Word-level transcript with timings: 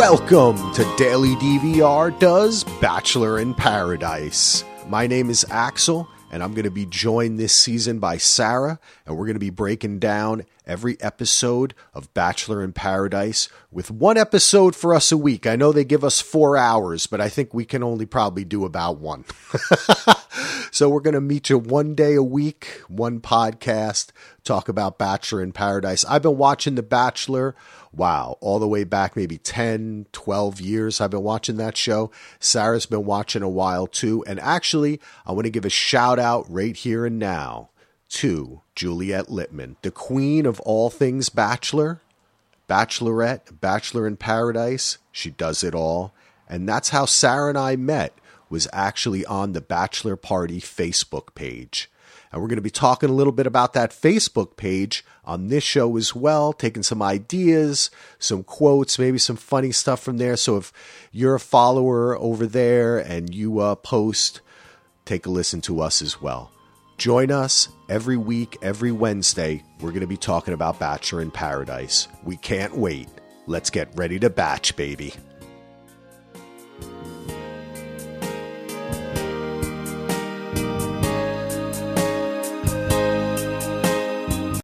Welcome 0.00 0.72
to 0.72 0.94
Daily 0.96 1.34
DVR 1.34 2.18
Does 2.18 2.64
Bachelor 2.80 3.38
in 3.38 3.52
Paradise. 3.52 4.64
My 4.88 5.06
name 5.06 5.28
is 5.28 5.44
Axel, 5.50 6.08
and 6.32 6.42
I'm 6.42 6.54
going 6.54 6.64
to 6.64 6.70
be 6.70 6.86
joined 6.86 7.38
this 7.38 7.52
season 7.52 7.98
by 7.98 8.16
Sarah, 8.16 8.80
and 9.04 9.18
we're 9.18 9.26
going 9.26 9.34
to 9.34 9.40
be 9.40 9.50
breaking 9.50 9.98
down 9.98 10.46
every 10.66 10.96
episode 11.02 11.74
of 11.92 12.14
Bachelor 12.14 12.64
in 12.64 12.72
Paradise 12.72 13.50
with 13.70 13.90
one 13.90 14.16
episode 14.16 14.74
for 14.74 14.94
us 14.94 15.12
a 15.12 15.18
week. 15.18 15.46
I 15.46 15.54
know 15.54 15.70
they 15.70 15.84
give 15.84 16.02
us 16.02 16.18
four 16.18 16.56
hours, 16.56 17.06
but 17.06 17.20
I 17.20 17.28
think 17.28 17.52
we 17.52 17.66
can 17.66 17.82
only 17.82 18.06
probably 18.06 18.46
do 18.46 18.64
about 18.64 18.96
one. 19.00 19.26
so 20.70 20.88
we're 20.88 21.00
going 21.00 21.14
to 21.14 21.20
meet 21.20 21.50
you 21.50 21.58
one 21.58 21.94
day 21.94 22.14
a 22.14 22.22
week, 22.22 22.82
one 22.88 23.20
podcast, 23.20 24.10
talk 24.44 24.68
about 24.68 24.98
Bachelor 24.98 25.42
in 25.42 25.52
Paradise. 25.52 26.04
I've 26.04 26.22
been 26.22 26.38
watching 26.38 26.74
The 26.74 26.82
Bachelor 26.82 27.54
wow, 27.92 28.38
all 28.40 28.58
the 28.58 28.68
way 28.68 28.84
back 28.84 29.16
maybe 29.16 29.38
10, 29.38 30.06
12 30.12 30.60
years 30.60 31.00
I've 31.00 31.10
been 31.10 31.22
watching 31.22 31.56
that 31.56 31.76
show. 31.76 32.10
Sarah's 32.38 32.86
been 32.86 33.04
watching 33.04 33.42
a 33.42 33.48
while 33.48 33.86
too. 33.86 34.24
And 34.26 34.38
actually, 34.40 35.00
I 35.26 35.32
want 35.32 35.44
to 35.44 35.50
give 35.50 35.64
a 35.64 35.70
shout 35.70 36.18
out 36.18 36.46
right 36.48 36.76
here 36.76 37.04
and 37.04 37.18
now 37.18 37.70
to 38.10 38.62
Juliet 38.74 39.26
Litman, 39.26 39.76
the 39.82 39.90
queen 39.90 40.46
of 40.46 40.60
all 40.60 40.90
things 40.90 41.28
Bachelor, 41.28 42.00
Bachelorette, 42.68 43.60
Bachelor 43.60 44.06
in 44.06 44.16
Paradise. 44.16 44.98
She 45.12 45.30
does 45.30 45.64
it 45.64 45.74
all. 45.74 46.12
And 46.48 46.68
that's 46.68 46.88
how 46.88 47.04
Sarah 47.04 47.50
and 47.50 47.58
I 47.58 47.76
met 47.76 48.12
was 48.50 48.68
actually 48.72 49.24
on 49.24 49.52
the 49.52 49.60
Bachelor 49.60 50.16
Party 50.16 50.60
Facebook 50.60 51.34
page. 51.34 51.90
And 52.32 52.40
we're 52.40 52.48
going 52.48 52.56
to 52.56 52.62
be 52.62 52.70
talking 52.70 53.10
a 53.10 53.14
little 53.14 53.32
bit 53.32 53.46
about 53.46 53.72
that 53.72 53.90
Facebook 53.90 54.56
page 54.56 55.04
on 55.24 55.48
this 55.48 55.64
show 55.64 55.96
as 55.96 56.14
well, 56.14 56.52
taking 56.52 56.82
some 56.82 57.02
ideas, 57.02 57.90
some 58.18 58.44
quotes, 58.44 58.98
maybe 58.98 59.18
some 59.18 59.36
funny 59.36 59.72
stuff 59.72 60.00
from 60.00 60.18
there. 60.18 60.36
So 60.36 60.56
if 60.56 60.72
you're 61.10 61.34
a 61.34 61.40
follower 61.40 62.16
over 62.16 62.46
there 62.46 62.98
and 62.98 63.34
you 63.34 63.58
uh, 63.58 63.74
post, 63.76 64.40
take 65.04 65.26
a 65.26 65.30
listen 65.30 65.60
to 65.62 65.80
us 65.80 66.02
as 66.02 66.20
well. 66.20 66.52
Join 66.98 67.32
us 67.32 67.68
every 67.88 68.16
week, 68.16 68.58
every 68.62 68.92
Wednesday. 68.92 69.64
We're 69.80 69.90
going 69.90 70.00
to 70.02 70.06
be 70.06 70.16
talking 70.16 70.54
about 70.54 70.78
Bachelor 70.78 71.22
in 71.22 71.30
Paradise. 71.30 72.06
We 72.22 72.36
can't 72.36 72.76
wait. 72.76 73.08
Let's 73.46 73.70
get 73.70 73.96
ready 73.96 74.18
to 74.20 74.30
batch, 74.30 74.76
baby. 74.76 75.14